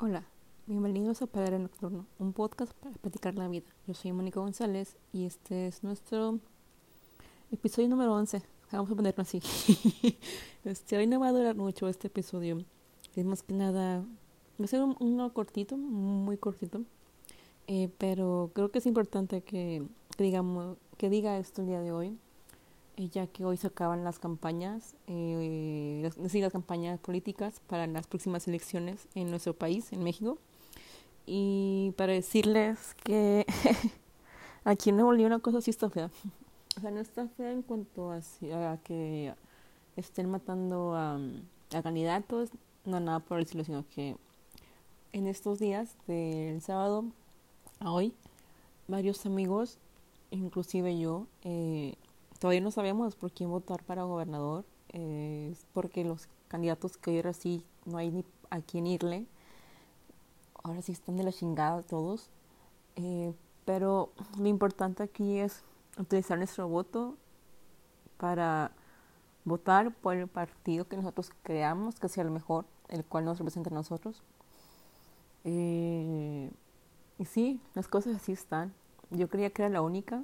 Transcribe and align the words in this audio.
Hola, 0.00 0.22
bienvenidos 0.68 1.22
a 1.22 1.26
Padre 1.26 1.58
Nocturno, 1.58 2.06
un 2.20 2.32
podcast 2.32 2.72
para 2.74 2.94
platicar 2.98 3.34
la 3.34 3.48
vida. 3.48 3.66
Yo 3.84 3.94
soy 3.94 4.12
Mónica 4.12 4.38
González 4.38 4.96
y 5.12 5.24
este 5.24 5.66
es 5.66 5.82
nuestro 5.82 6.38
episodio 7.50 7.88
número 7.88 8.14
11. 8.14 8.40
Vamos 8.70 8.92
a 8.92 8.94
ponerlo 8.94 9.22
así. 9.22 9.42
Este, 10.64 10.96
hoy 10.96 11.08
no 11.08 11.18
va 11.18 11.26
a 11.26 11.32
durar 11.32 11.56
mucho 11.56 11.88
este 11.88 12.06
episodio. 12.06 12.64
Es 13.16 13.24
más 13.24 13.42
que 13.42 13.54
nada, 13.54 14.04
va 14.60 14.64
a 14.64 14.68
ser 14.68 14.82
un, 14.82 14.94
uno 15.00 15.34
cortito, 15.34 15.76
muy 15.76 16.36
cortito. 16.36 16.82
Eh, 17.66 17.90
pero 17.98 18.52
creo 18.54 18.70
que 18.70 18.78
es 18.78 18.86
importante 18.86 19.42
que, 19.42 19.82
digamos, 20.16 20.76
que 20.96 21.10
diga 21.10 21.38
esto 21.38 21.62
el 21.62 21.66
día 21.66 21.80
de 21.80 21.90
hoy, 21.90 22.16
ya 23.06 23.28
que 23.28 23.44
hoy 23.44 23.56
se 23.56 23.68
acaban 23.68 24.02
las 24.02 24.18
campañas, 24.18 24.96
eh, 25.06 26.00
las, 26.02 26.32
sí, 26.32 26.40
las 26.40 26.52
campañas 26.52 26.98
políticas 26.98 27.60
para 27.68 27.86
las 27.86 28.08
próximas 28.08 28.48
elecciones 28.48 29.06
en 29.14 29.30
nuestro 29.30 29.54
país, 29.54 29.92
en 29.92 30.02
México. 30.02 30.38
Y 31.24 31.94
para 31.96 32.12
decirles 32.12 32.94
que 33.04 33.46
aquí 34.64 34.90
en 34.90 34.96
Nuevo 34.96 35.12
León 35.12 35.32
una 35.32 35.38
cosa 35.38 35.60
sí 35.60 35.70
está 35.70 35.88
fea. 35.88 36.10
O 36.76 36.80
sea, 36.80 36.90
no 36.90 37.00
está 37.00 37.28
fea 37.28 37.52
en 37.52 37.62
cuanto 37.62 38.10
a, 38.12 38.20
que 38.84 39.34
estén 39.96 40.30
matando 40.30 40.94
a, 40.94 41.20
a, 41.74 41.82
candidatos, 41.82 42.50
no 42.84 42.98
nada 43.00 43.20
por 43.20 43.38
el 43.38 43.44
estilo, 43.44 43.64
sino 43.64 43.84
que 43.94 44.16
en 45.12 45.26
estos 45.26 45.58
días, 45.58 45.96
del 46.06 46.60
sábado 46.62 47.04
a 47.80 47.92
hoy, 47.92 48.12
varios 48.88 49.24
amigos, 49.26 49.78
inclusive 50.30 50.98
yo, 50.98 51.26
eh, 51.42 51.94
todavía 52.38 52.60
no 52.60 52.70
sabemos 52.70 53.16
por 53.16 53.32
quién 53.32 53.50
votar 53.50 53.82
para 53.84 54.04
gobernador, 54.04 54.64
eh, 54.90 55.54
porque 55.72 56.04
los 56.04 56.28
candidatos 56.48 56.96
que 56.96 57.16
ahora 57.16 57.32
sí 57.32 57.64
no 57.84 57.98
hay 57.98 58.10
ni 58.10 58.24
a 58.50 58.60
quién 58.60 58.86
irle, 58.86 59.26
ahora 60.62 60.82
sí 60.82 60.92
están 60.92 61.16
de 61.16 61.24
la 61.24 61.32
chingada 61.32 61.82
todos, 61.82 62.30
eh, 62.96 63.34
pero 63.64 64.12
lo 64.38 64.46
importante 64.46 65.02
aquí 65.02 65.38
es 65.38 65.62
utilizar 65.98 66.38
nuestro 66.38 66.68
voto 66.68 67.16
para 68.16 68.72
votar 69.44 69.92
por 69.94 70.16
el 70.16 70.28
partido 70.28 70.86
que 70.86 70.96
nosotros 70.96 71.30
creamos 71.42 71.98
que 71.98 72.08
sea 72.08 72.24
el 72.24 72.30
mejor, 72.30 72.64
el 72.88 73.04
cual 73.04 73.24
nos 73.24 73.38
representa 73.38 73.70
a 73.70 73.74
nosotros. 73.74 74.22
Eh, 75.44 76.50
y 77.18 77.24
sí, 77.24 77.60
las 77.74 77.88
cosas 77.88 78.16
así 78.16 78.32
están. 78.32 78.72
Yo 79.10 79.28
creía 79.28 79.50
que 79.50 79.62
era 79.62 79.70
la 79.70 79.82
única. 79.82 80.22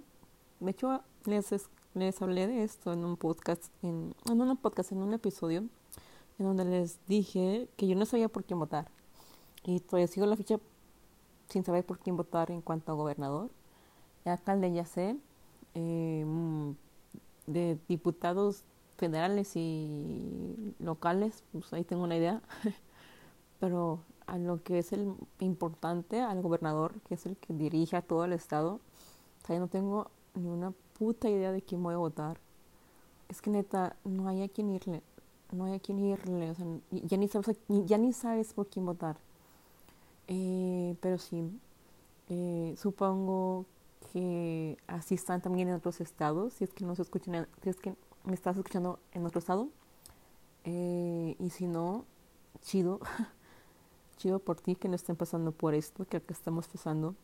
De 0.61 0.71
hecho, 0.71 1.03
les, 1.25 1.53
les 1.95 2.21
hablé 2.21 2.47
de 2.47 2.65
esto 2.65 2.93
en 2.93 3.05
un 3.05 3.17
podcast, 3.17 3.65
en, 3.83 4.15
en 4.29 4.41
un 4.41 4.57
podcast, 4.57 4.93
en 4.93 4.99
un 4.99 5.15
episodio, 5.15 5.65
en 6.39 6.47
donde 6.47 6.65
les 6.65 6.99
dije 7.07 7.69
que 7.77 7.87
yo 7.87 7.95
no 7.97 8.05
sabía 8.05 8.29
por 8.29 8.45
quién 8.45 8.59
votar. 8.59 8.89
Y 9.65 9.81
todavía 9.81 10.09
sigo 10.09 10.27
la 10.27 10.37
ficha 10.37 10.59
sin 11.49 11.65
saber 11.65 11.85
por 11.85 11.99
quién 11.99 12.17
votar 12.17 12.51
en 12.51 12.61
cuanto 12.61 12.93
a 12.93 12.95
gobernador. 12.95 13.51
Alcalde 14.25 14.73
ya 14.73 14.85
sé, 14.85 15.17
eh, 15.75 16.25
de 17.47 17.79
diputados 17.89 18.65
federales 18.97 19.55
y 19.55 20.75
locales, 20.79 21.45
pues 21.53 21.73
ahí 21.73 21.85
tengo 21.85 22.05
una 22.05 22.17
idea. 22.17 22.43
Pero 23.61 24.01
a 24.27 24.39
lo 24.39 24.63
que 24.63 24.79
es 24.79 24.93
el 24.93 25.15
importante, 25.41 26.21
al 26.21 26.43
gobernador, 26.43 26.95
que 27.07 27.15
es 27.15 27.27
el 27.27 27.37
que 27.37 27.55
dirige 27.55 27.97
a 27.97 28.03
todo 28.03 28.25
el 28.25 28.33
estado, 28.33 28.81
ahí 29.49 29.59
no 29.59 29.69
tengo 29.69 30.11
ni 30.35 30.49
una 30.49 30.73
puta 30.99 31.29
idea 31.29 31.53
de 31.53 31.63
quién 31.63 31.83
voy 31.83 31.95
a 31.95 31.99
votar. 31.99 32.39
Es 33.29 33.41
que 33.41 33.51
neta, 33.51 33.97
no 34.05 34.29
hay 34.29 34.43
a 34.43 34.49
quién 34.49 34.71
irle. 34.71 35.03
No 35.53 35.65
hay 35.65 35.75
a 35.75 35.79
quién 35.81 35.99
irle. 35.99 36.51
O 36.51 36.55
sea, 36.55 36.67
ya 36.91 37.17
ni 37.17 37.29
sabes, 37.29 37.59
ya 37.69 37.99
ni 37.99 38.13
sabes 38.13 38.53
por 38.55 38.69
quién 38.69 38.87
votar. 38.87 39.17
Eh, 40.29 40.97
pero 41.01 41.19
sí, 41.19 41.51
eh, 42.29 42.75
supongo 42.79 43.67
que 44.13 44.79
así 44.87 45.15
están 45.15 45.43
también 45.43 45.69
en 45.69 45.75
otros 45.75 46.01
estados, 46.01 46.55
si 46.55 46.65
es 46.65 46.73
que 46.73 46.85
no 46.85 46.95
se 46.95 47.03
escuchan, 47.03 47.47
si 47.63 47.71
es 47.71 47.77
que 47.77 47.95
me 48.25 48.35
estás 48.35 48.57
escuchando 48.57 48.99
en 49.13 49.27
otro 49.27 49.39
estado. 49.39 49.69
Eh, 50.65 51.37
y 51.39 51.51
si 51.51 51.67
no, 51.67 52.05
chido, 52.63 53.01
chido 54.17 54.39
por 54.39 54.61
ti 54.61 54.77
que 54.77 54.89
no 54.89 54.97
estén 54.97 55.17
pasando 55.17 55.53
por 55.53 55.75
esto 55.75 56.07
que 56.07 56.17
acá 56.19 56.33
estamos 56.33 56.69
pasando. 56.69 57.15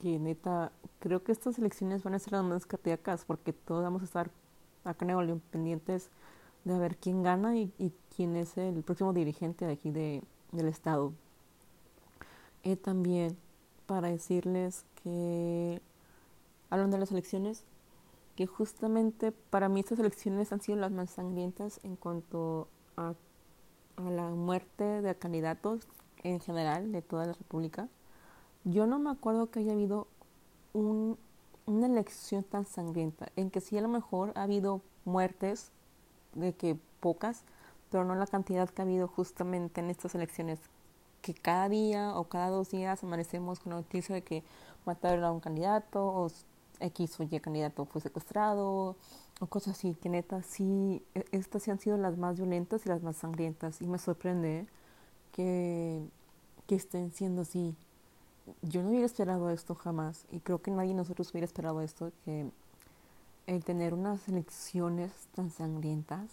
Que 0.00 0.18
neta, 0.18 0.72
creo 0.98 1.22
que 1.22 1.32
estas 1.32 1.58
elecciones 1.58 2.02
van 2.02 2.14
a 2.14 2.18
ser 2.18 2.32
las 2.32 2.44
más 2.44 2.66
cardíacas 2.66 3.24
porque 3.24 3.52
todos 3.52 3.82
vamos 3.82 4.02
a 4.02 4.06
estar 4.06 4.30
acá 4.84 5.04
en 5.04 5.12
Nuevo 5.12 5.40
pendientes 5.50 6.10
de 6.64 6.78
ver 6.78 6.96
quién 6.96 7.22
gana 7.22 7.56
y, 7.56 7.92
quién 8.14 8.36
es 8.36 8.56
el 8.56 8.82
próximo 8.82 9.12
dirigente 9.12 9.66
de 9.66 9.72
aquí 9.72 9.90
de, 9.90 10.22
del 10.52 10.68
estado. 10.68 11.12
Eh, 12.62 12.76
también 12.76 13.36
para 13.86 14.08
decirles 14.08 14.84
que 15.02 15.80
hablando 16.70 16.96
de 16.96 17.00
las 17.00 17.10
elecciones, 17.10 17.64
que 18.36 18.46
justamente 18.46 19.32
para 19.32 19.68
mí 19.68 19.80
estas 19.80 19.98
elecciones 19.98 20.52
han 20.52 20.60
sido 20.60 20.78
las 20.78 20.92
más 20.92 21.10
sangrientas 21.10 21.80
en 21.82 21.96
cuanto 21.96 22.68
a, 22.96 23.14
a 23.96 24.10
la 24.10 24.30
muerte 24.30 24.84
de 24.84 25.14
candidatos 25.14 25.86
en 26.22 26.40
general 26.40 26.92
de 26.92 27.02
toda 27.02 27.26
la 27.26 27.32
República. 27.32 27.88
Yo 28.64 28.86
no 28.86 28.98
me 28.98 29.10
acuerdo 29.10 29.50
que 29.50 29.60
haya 29.60 29.72
habido 29.72 30.06
un, 30.72 31.18
una 31.66 31.86
elección 31.86 32.44
tan 32.44 32.66
sangrienta, 32.66 33.28
en 33.36 33.50
que 33.50 33.60
sí 33.60 33.78
a 33.78 33.80
lo 33.80 33.88
mejor 33.88 34.32
ha 34.34 34.42
habido 34.42 34.82
muertes, 35.04 35.72
de 36.34 36.54
que 36.54 36.78
pocas, 37.00 37.44
pero 37.90 38.04
no 38.04 38.14
la 38.14 38.26
cantidad 38.26 38.68
que 38.68 38.82
ha 38.82 38.84
habido 38.84 39.08
justamente 39.08 39.80
en 39.80 39.90
estas 39.90 40.14
elecciones, 40.14 40.60
que 41.22 41.34
cada 41.34 41.68
día 41.68 42.16
o 42.16 42.24
cada 42.24 42.48
dos 42.48 42.70
días 42.70 43.02
amanecemos 43.02 43.60
con 43.60 43.70
la 43.70 43.76
noticia 43.76 44.14
de 44.14 44.22
que 44.22 44.44
mataron 44.86 45.24
a 45.24 45.32
un 45.32 45.40
candidato 45.40 46.06
o 46.06 46.28
X 46.80 47.20
o 47.20 47.24
Y 47.24 47.40
candidato 47.40 47.84
fue 47.84 48.00
secuestrado 48.00 48.96
o 49.40 49.46
cosas 49.46 49.76
así, 49.76 49.94
que 49.94 50.08
neta 50.08 50.42
sí, 50.42 51.02
estas 51.32 51.62
sí 51.62 51.70
han 51.70 51.78
sido 51.78 51.96
las 51.96 52.16
más 52.16 52.36
violentas 52.36 52.86
y 52.86 52.88
las 52.88 53.02
más 53.02 53.16
sangrientas 53.16 53.82
y 53.82 53.86
me 53.86 53.98
sorprende 53.98 54.66
que, 55.32 56.06
que 56.66 56.74
estén 56.74 57.12
siendo 57.12 57.42
así. 57.42 57.76
Yo 58.62 58.82
no 58.82 58.90
hubiera 58.90 59.06
esperado 59.06 59.50
esto 59.50 59.74
jamás 59.74 60.24
y 60.30 60.40
creo 60.40 60.60
que 60.62 60.70
nadie 60.70 60.90
de 60.90 60.94
nosotros 60.94 61.30
hubiera 61.30 61.44
esperado 61.44 61.80
esto, 61.80 62.12
que 62.24 62.50
el 63.46 63.64
tener 63.64 63.94
unas 63.94 64.28
elecciones 64.28 65.10
tan 65.34 65.50
sangrientas, 65.50 66.30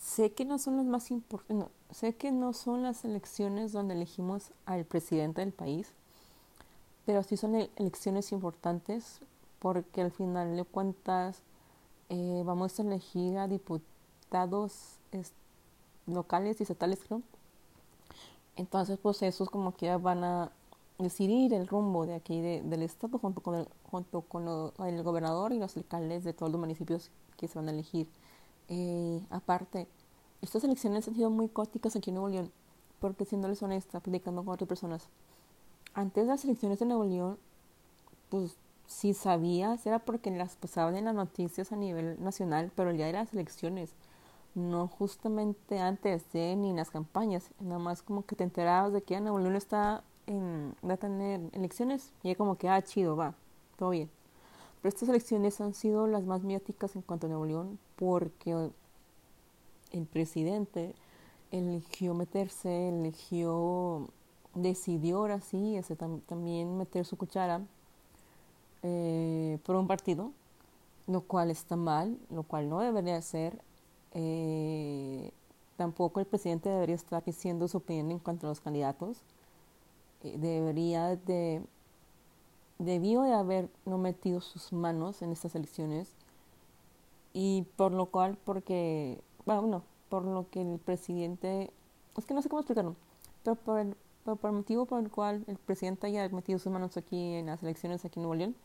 sé 0.00 0.32
que 0.32 0.44
no 0.44 0.58
son 0.58 0.76
las 0.76 0.86
más 0.86 1.10
importantes, 1.10 1.68
sé 1.90 2.14
que 2.14 2.32
no 2.32 2.52
son 2.52 2.82
las 2.82 3.04
elecciones 3.04 3.72
donde 3.72 3.94
elegimos 3.94 4.50
al 4.66 4.84
presidente 4.84 5.40
del 5.40 5.52
país, 5.52 5.92
pero 7.06 7.22
sí 7.22 7.36
son 7.36 7.54
elecciones 7.54 8.32
importantes 8.32 9.20
porque 9.58 10.00
al 10.00 10.10
final 10.10 10.56
de 10.56 10.64
cuentas 10.64 11.42
eh, 12.08 12.42
vamos 12.44 12.78
a 12.78 12.82
elegir 12.82 13.38
a 13.38 13.46
diputados 13.46 14.96
locales 16.06 16.60
y 16.60 16.62
estatales, 16.64 17.00
creo. 17.06 17.22
Entonces, 18.56 18.98
pues 19.00 19.22
esos 19.22 19.48
como 19.48 19.74
que 19.74 19.94
van 19.96 20.24
a 20.24 20.50
decidir 21.02 21.52
el 21.54 21.66
rumbo 21.66 22.06
de 22.06 22.14
aquí 22.14 22.40
de, 22.40 22.62
del 22.62 22.82
estado 22.82 23.18
junto 23.18 23.42
con 23.42 23.54
el, 23.54 23.68
junto 23.84 24.22
con 24.22 24.72
el 24.86 25.02
gobernador 25.02 25.52
y 25.52 25.58
los 25.58 25.76
alcaldes 25.76 26.24
de 26.24 26.32
todos 26.32 26.52
los 26.52 26.60
municipios 26.60 27.10
que 27.36 27.48
se 27.48 27.58
van 27.58 27.68
a 27.68 27.72
elegir. 27.72 28.08
Eh, 28.68 29.20
aparte, 29.30 29.88
estas 30.42 30.64
elecciones 30.64 31.06
han 31.08 31.14
sido 31.14 31.30
muy 31.30 31.48
cóticas 31.48 31.96
aquí 31.96 32.10
en 32.10 32.14
Nuevo 32.14 32.28
León, 32.28 32.52
porque 33.00 33.24
siéndoles 33.24 33.62
honesta, 33.62 34.00
platicando 34.00 34.44
con 34.44 34.54
otras 34.54 34.68
personas, 34.68 35.08
antes 35.94 36.24
de 36.24 36.30
las 36.30 36.44
elecciones 36.44 36.78
de 36.78 36.86
Nuevo 36.86 37.04
León, 37.04 37.38
pues 38.28 38.56
si 38.86 39.14
sabías, 39.14 39.86
era 39.86 39.98
porque 40.00 40.30
las 40.30 40.56
pasaban 40.56 40.96
en 40.96 41.04
las 41.04 41.14
noticias 41.14 41.72
a 41.72 41.76
nivel 41.76 42.22
nacional, 42.22 42.72
pero 42.74 42.90
el 42.90 42.96
día 42.96 43.06
de 43.06 43.12
las 43.12 43.32
elecciones, 43.32 43.94
no 44.54 44.88
justamente 44.88 45.78
antes 45.78 46.30
de 46.32 46.56
ni 46.56 46.70
en 46.70 46.76
las 46.76 46.90
campañas, 46.90 47.50
nada 47.60 47.78
más 47.78 48.02
como 48.02 48.24
que 48.24 48.36
te 48.36 48.44
enterabas 48.44 48.92
de 48.92 49.02
que 49.02 49.14
ya 49.14 49.20
Nuevo 49.20 49.38
León 49.38 49.56
está 49.56 50.02
en, 50.30 50.74
va 50.88 50.94
a 50.94 50.96
tener 50.96 51.40
elecciones 51.52 52.12
y 52.22 52.28
ya 52.28 52.34
como 52.34 52.56
que, 52.56 52.68
ah, 52.68 52.82
chido, 52.82 53.16
va, 53.16 53.34
todo 53.78 53.90
bien. 53.90 54.10
Pero 54.80 54.88
estas 54.88 55.08
elecciones 55.08 55.60
han 55.60 55.74
sido 55.74 56.06
las 56.06 56.24
más 56.24 56.42
mediáticas 56.42 56.96
en 56.96 57.02
cuanto 57.02 57.26
a 57.26 57.28
Nuevo 57.28 57.44
León 57.46 57.78
porque 57.96 58.70
el 59.92 60.06
presidente 60.06 60.94
eligió 61.50 62.14
meterse, 62.14 62.88
eligió 62.88 64.08
decidió 64.54 65.18
ahora 65.18 65.40
sí 65.40 65.76
ese, 65.76 65.96
tam 65.96 66.20
también 66.22 66.76
meter 66.76 67.04
su 67.04 67.16
cuchara 67.16 67.60
eh, 68.82 69.58
por 69.64 69.76
un 69.76 69.86
partido, 69.86 70.32
lo 71.06 71.22
cual 71.22 71.50
está 71.50 71.76
mal, 71.76 72.18
lo 72.30 72.42
cual 72.42 72.68
no 72.68 72.80
debería 72.80 73.20
ser. 73.22 73.60
Eh, 74.12 75.30
tampoco 75.76 76.20
el 76.20 76.26
presidente 76.26 76.68
debería 76.68 76.94
estar 76.94 77.24
diciendo 77.24 77.68
su 77.68 77.78
opinión 77.78 78.10
en 78.10 78.18
cuanto 78.18 78.46
a 78.46 78.50
los 78.50 78.60
candidatos. 78.60 79.18
Eh, 80.22 80.36
debería 80.38 81.16
de, 81.16 81.62
debió 82.78 83.22
de 83.22 83.34
haber 83.34 83.68
no 83.84 83.98
metido 83.98 84.40
sus 84.40 84.72
manos 84.72 85.22
en 85.22 85.32
estas 85.32 85.54
elecciones 85.54 86.14
y 87.32 87.66
por 87.76 87.92
lo 87.92 88.06
cual, 88.06 88.36
porque, 88.44 89.20
bueno, 89.46 89.82
por 90.08 90.24
lo 90.24 90.48
que 90.50 90.60
el 90.62 90.78
presidente, 90.78 91.70
es 92.16 92.26
que 92.26 92.34
no 92.34 92.42
sé 92.42 92.48
cómo 92.48 92.60
explicarlo, 92.60 92.96
pero 93.44 93.56
por 93.56 93.78
el, 93.78 93.96
por 94.24 94.52
motivo 94.52 94.86
por 94.86 95.00
el 95.00 95.10
cual 95.10 95.44
el 95.46 95.56
presidente 95.56 96.06
haya 96.06 96.28
metido 96.28 96.58
sus 96.58 96.72
manos 96.72 96.96
aquí 96.96 97.34
en 97.34 97.46
las 97.46 97.62
elecciones 97.62 98.04
aquí 98.04 98.18
en 98.18 98.24
Nuevo 98.24 98.34
León, 98.34 98.56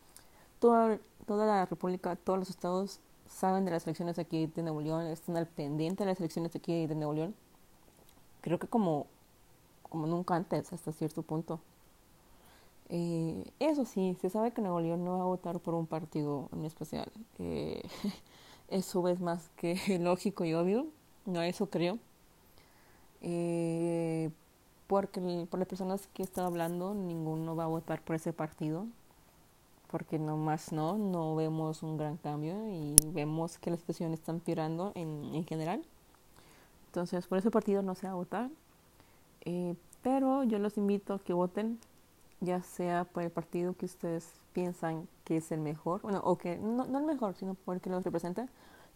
toda, 0.59 0.99
toda 1.25 1.45
la 1.45 1.65
República, 1.65 2.15
todos 2.15 2.39
los 2.39 2.49
estados 2.49 2.99
saben 3.27 3.65
de 3.65 3.71
las 3.71 3.85
elecciones 3.85 4.19
aquí 4.19 4.47
de 4.47 4.63
Nuevo 4.63 4.81
León, 4.81 5.05
están 5.07 5.37
al 5.37 5.47
pendiente 5.47 6.03
de 6.03 6.11
las 6.11 6.19
elecciones 6.19 6.55
aquí 6.55 6.87
de 6.87 6.95
Nuevo 6.95 7.13
León. 7.13 7.35
Creo 8.41 8.59
que 8.59 8.67
como, 8.67 9.07
como 9.95 10.07
nunca 10.07 10.35
antes, 10.35 10.73
hasta 10.73 10.91
cierto 10.91 11.21
punto. 11.21 11.61
Eh, 12.89 13.49
eso 13.59 13.85
sí, 13.85 14.17
se 14.19 14.29
sabe 14.29 14.51
que 14.51 14.61
Nuevo 14.61 14.81
León 14.81 15.05
no 15.05 15.17
va 15.17 15.23
a 15.23 15.27
votar 15.27 15.61
por 15.61 15.73
un 15.73 15.87
partido 15.87 16.49
en 16.51 16.65
especial. 16.65 17.09
Eh, 17.39 17.81
eso 18.67 19.07
es 19.07 19.21
más 19.21 19.49
que 19.55 19.77
lógico 20.01 20.43
y 20.43 20.53
obvio, 20.53 20.87
no 21.25 21.41
eso 21.41 21.69
creo. 21.69 21.97
Eh, 23.21 24.31
porque 24.87 25.47
por 25.49 25.59
las 25.59 25.67
personas 25.69 26.07
que 26.07 26.23
he 26.23 26.25
estado 26.25 26.47
hablando, 26.47 26.93
ninguno 26.93 27.55
va 27.55 27.63
a 27.63 27.67
votar 27.67 28.01
por 28.01 28.17
ese 28.17 28.33
partido 28.33 28.85
porque 29.89 30.19
nomás 30.19 30.73
no, 30.73 30.97
no 30.97 31.35
vemos 31.35 31.83
un 31.83 31.95
gran 31.95 32.17
cambio 32.17 32.67
y 32.69 32.97
vemos 33.13 33.57
que 33.59 33.71
la 33.71 33.77
situación 33.77 34.11
está 34.13 34.33
empeorando 34.33 34.91
en, 34.93 35.33
en 35.33 35.45
general. 35.45 35.85
Entonces, 36.87 37.27
por 37.27 37.37
ese 37.37 37.49
partido 37.49 37.81
no 37.81 37.95
se 37.95 38.07
va 38.07 38.11
a 38.11 38.15
votar. 38.15 38.49
Eh, 39.45 39.75
pero 40.01 40.43
yo 40.43 40.59
los 40.59 40.77
invito 40.77 41.13
a 41.13 41.19
que 41.19 41.33
voten, 41.33 41.79
ya 42.41 42.61
sea 42.61 43.05
por 43.05 43.23
el 43.23 43.31
partido 43.31 43.73
que 43.73 43.85
ustedes 43.85 44.33
piensan 44.53 45.07
que 45.23 45.37
es 45.37 45.51
el 45.51 45.59
mejor, 45.59 46.01
bueno, 46.01 46.21
o 46.23 46.37
que 46.37 46.57
no, 46.57 46.85
no 46.85 46.99
el 46.99 47.05
mejor, 47.05 47.35
sino 47.35 47.55
por 47.55 47.75
el 47.75 47.81
que 47.81 47.89
los 47.89 48.03
representa, 48.03 48.47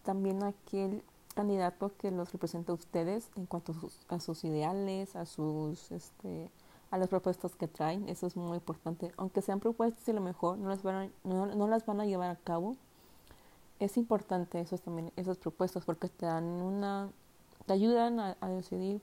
también 0.04 0.44
aquel 0.44 1.04
candidato 1.36 1.92
que 1.98 2.12
los 2.12 2.32
representa 2.32 2.72
a 2.72 2.76
ustedes 2.76 3.30
en 3.36 3.46
cuanto 3.46 3.72
a 3.72 3.76
sus, 3.76 4.06
a 4.10 4.20
sus 4.20 4.44
ideales, 4.44 5.16
a 5.16 5.26
sus 5.26 5.92
este, 5.92 6.50
a 6.92 6.98
las 6.98 7.10
propuestas 7.10 7.56
que 7.56 7.68
traen, 7.68 8.10
eso 8.10 8.28
es 8.28 8.36
muy 8.36 8.58
importante. 8.58 9.12
Aunque 9.18 9.42
sean 9.42 9.60
propuestas 9.60 10.08
y 10.08 10.14
lo 10.14 10.22
mejor 10.22 10.58
no 10.58 10.70
las 10.70 10.84
van 10.84 10.96
a, 10.96 11.10
no, 11.24 11.46
no 11.46 11.68
las 11.68 11.86
van 11.86 12.02
a 12.02 12.06
llevar 12.06 12.32
a 12.32 12.36
cabo, 12.36 12.76
es 13.80 13.98
importante 13.98 14.60
eso 14.60 14.78
también, 14.78 15.12
esas 15.16 15.38
propuestas 15.38 15.86
porque 15.86 16.10
te 16.10 16.26
dan 16.26 16.44
una, 16.44 17.10
te 17.66 17.74
ayudan 17.74 18.20
a, 18.20 18.36
decidir, 18.50 19.02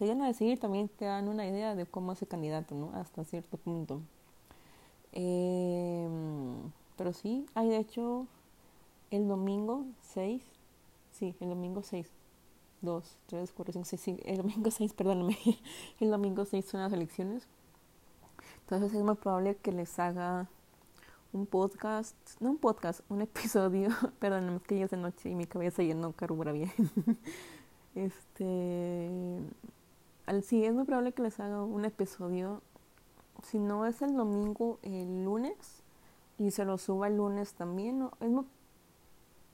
te 0.00 0.06
ayudan 0.06 0.22
a 0.22 0.28
decidir 0.28 0.58
también 0.58 0.88
te 0.88 1.04
dan 1.04 1.28
una 1.28 1.46
idea 1.46 1.74
de 1.74 1.84
cómo 1.84 2.12
es 2.12 2.22
el 2.22 2.28
candidato, 2.28 2.74
¿no? 2.74 2.90
Hasta 2.94 3.22
cierto 3.22 3.58
punto. 3.58 4.00
Eh, 5.12 6.08
pero 6.96 7.12
sí, 7.12 7.44
hay 7.54 7.68
de 7.68 7.76
hecho 7.76 8.26
el 9.10 9.28
domingo 9.28 9.84
6, 10.00 10.42
sí, 11.12 11.36
el 11.38 11.50
domingo 11.50 11.82
6 11.82 12.10
2, 12.80 13.18
3, 13.26 13.52
4, 13.52 13.72
5, 13.74 13.84
6, 13.84 14.20
el 14.24 14.36
domingo 14.38 14.70
6, 14.70 14.94
perdóname, 14.94 15.36
el 16.00 16.10
domingo 16.10 16.46
6 16.46 16.64
son 16.64 16.80
las 16.80 16.94
elecciones. 16.94 17.46
Entonces 18.60 18.94
es 18.94 19.04
muy 19.04 19.16
probable 19.16 19.56
que 19.56 19.70
les 19.70 19.98
haga 19.98 20.48
un 21.34 21.44
podcast, 21.44 22.16
no 22.40 22.52
un 22.52 22.56
podcast, 22.56 23.02
un 23.10 23.20
episodio, 23.20 23.90
perdóname, 24.18 24.60
que 24.60 24.78
ya 24.78 24.86
es 24.86 24.92
de 24.92 24.96
noche 24.96 25.28
y 25.28 25.34
mi 25.34 25.44
cabeza 25.44 25.82
ya 25.82 25.94
no 25.94 26.12
carbura 26.12 26.52
bien. 26.52 26.72
este, 27.94 29.42
al, 30.30 30.42
sí, 30.42 30.64
es 30.64 30.72
muy 30.72 30.84
probable 30.84 31.12
que 31.12 31.22
les 31.22 31.40
haga 31.40 31.62
un 31.62 31.84
episodio, 31.84 32.62
si 33.42 33.58
no 33.58 33.86
es 33.86 34.00
el 34.02 34.14
domingo, 34.16 34.78
el 34.82 35.24
lunes, 35.24 35.82
y 36.38 36.52
se 36.52 36.64
lo 36.64 36.78
suba 36.78 37.08
el 37.08 37.16
lunes 37.16 37.54
también, 37.54 37.98
¿no? 37.98 38.12
es 38.20 38.30
muy 38.30 38.46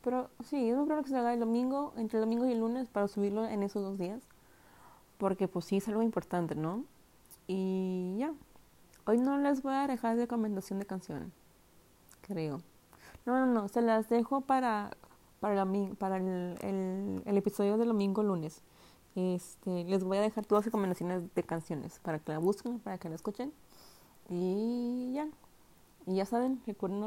pero 0.06 0.30
sí, 0.44 0.70
es 0.70 0.76
muy 0.76 0.86
probable 0.86 1.02
que 1.02 1.10
se 1.10 1.16
haga 1.16 1.34
el 1.34 1.40
domingo, 1.40 1.92
entre 1.96 2.18
el 2.18 2.24
domingo 2.24 2.46
y 2.46 2.52
el 2.52 2.60
lunes, 2.60 2.88
para 2.88 3.08
subirlo 3.08 3.44
en 3.44 3.64
esos 3.64 3.82
dos 3.82 3.98
días. 3.98 4.22
Porque 5.18 5.48
pues 5.48 5.64
sí 5.64 5.78
es 5.78 5.88
algo 5.88 6.00
importante, 6.00 6.54
¿no? 6.54 6.84
Y 7.48 8.14
ya. 8.16 8.32
Hoy 9.04 9.18
no 9.18 9.36
les 9.36 9.62
voy 9.62 9.74
a 9.74 9.88
dejar 9.88 10.14
de 10.14 10.22
recomendación 10.22 10.78
de 10.78 10.86
canción. 10.86 11.32
Creo. 12.20 12.60
No, 13.24 13.44
no, 13.44 13.46
no. 13.46 13.66
Se 13.66 13.82
las 13.82 14.08
dejo 14.08 14.42
para, 14.42 14.92
para, 15.40 15.66
para 15.98 16.18
el, 16.18 16.56
el, 16.60 17.22
el 17.24 17.36
episodio 17.36 17.76
del 17.76 17.88
domingo 17.88 18.22
lunes. 18.22 18.62
Este, 19.16 19.84
les 19.84 20.04
voy 20.04 20.18
a 20.18 20.20
dejar 20.20 20.46
todas 20.46 20.60
las 20.60 20.66
recomendaciones 20.66 21.34
de 21.34 21.42
canciones 21.42 21.98
para 22.00 22.20
que 22.20 22.32
la 22.32 22.38
busquen, 22.38 22.78
para 22.78 22.98
que 22.98 23.08
la 23.08 23.16
escuchen. 23.16 23.52
Y 24.28 25.12
ya. 25.14 25.28
Y 26.06 26.16
ya 26.16 26.26
saben, 26.26 26.62
recuerden 26.66 27.02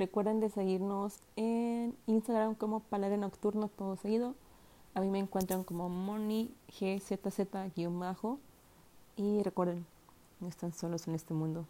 Recuerden 0.00 0.40
de 0.40 0.48
seguirnos 0.48 1.20
en 1.36 1.94
Instagram 2.06 2.54
como 2.54 2.80
Palabra 2.80 3.18
Nocturno 3.18 3.68
todo 3.68 3.96
seguido. 3.96 4.34
A 4.94 5.02
mí 5.02 5.10
me 5.10 5.18
encuentran 5.18 5.62
como 5.62 5.90
MoniGZZ-bajo. 5.90 8.38
Y 9.16 9.42
recuerden, 9.42 9.84
no 10.40 10.48
están 10.48 10.72
solos 10.72 11.06
en 11.06 11.14
este 11.14 11.34
mundo. 11.34 11.66